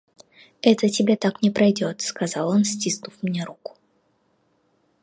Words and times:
«Это 0.63 0.89
тебе 0.89 1.15
так 1.15 1.43
не 1.43 1.51
пройдет,– 1.51 2.01
сказал 2.01 2.49
он, 2.49 2.63
стиснув 2.63 3.21
мне 3.21 3.45
руку. 3.45 3.75